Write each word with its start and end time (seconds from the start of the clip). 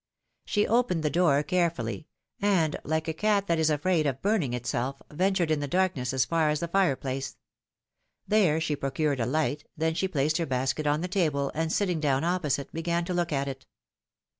She 0.45 0.65
opened 0.65 1.03
the 1.03 1.11
door 1.11 1.43
carefully, 1.43 2.07
and, 2.41 2.75
like 2.83 3.07
a 3.07 3.13
cat 3.13 3.45
that 3.45 3.59
is 3.59 3.69
afraid 3.69 4.07
of 4.07 4.23
burning 4.23 4.51
itself, 4.55 4.99
ventured 5.11 5.51
in 5.51 5.59
the 5.59 5.67
darkness 5.67 6.11
as 6.11 6.25
far 6.25 6.49
as 6.49 6.59
the 6.59 6.67
fireplace; 6.67 7.37
there 8.27 8.59
she 8.59 8.75
procured 8.75 9.19
herself 9.19 9.29
a 9.29 9.31
light, 9.31 9.65
then 9.77 9.93
she 9.93 10.07
placed 10.07 10.37
her 10.37 10.47
basket 10.47 10.87
on 10.87 11.01
the 11.01 11.07
table, 11.07 11.51
and 11.53 11.71
sitting 11.71 11.99
down 11.99 12.23
opposite, 12.23 12.73
began 12.73 13.05
to 13.05 13.13
look 13.13 13.31
at 13.31 13.47
it. 13.47 13.67